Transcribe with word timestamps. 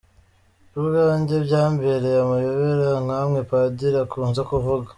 Ku 0.71 0.79
bwanjye 0.85 1.35
byambereye 1.45 2.17
amayobera 2.25 2.89
nkamwe 3.05 3.39
padiri 3.49 3.97
akunze 4.05 4.41
kuvuga. 4.49 4.87